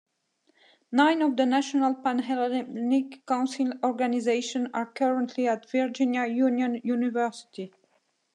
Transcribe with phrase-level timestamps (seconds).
[0.91, 7.71] Nine of the National Pan-Hellenic Council organizations are currently at Virginia Union University.